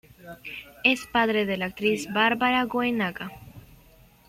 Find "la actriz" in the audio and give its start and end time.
1.57-2.11